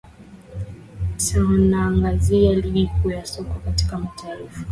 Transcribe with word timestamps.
tunaangalizia 1.31 2.53
ligi 2.55 2.87
kuu 2.87 3.09
za 3.09 3.25
soka 3.25 3.53
katika 3.65 3.97
mataifa 3.99 4.59